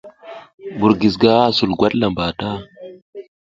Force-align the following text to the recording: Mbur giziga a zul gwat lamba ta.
Mbur 0.75 0.91
giziga 0.99 1.31
a 1.45 1.53
zul 1.55 1.71
gwat 1.77 1.93
lamba 2.01 2.25
ta. 2.39 2.49